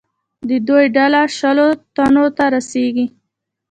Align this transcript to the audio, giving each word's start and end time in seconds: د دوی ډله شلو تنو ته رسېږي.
د 0.49 0.51
دوی 0.67 0.85
ډله 0.95 1.21
شلو 1.37 1.67
تنو 1.95 2.25
ته 2.37 2.45
رسېږي. 2.53 3.05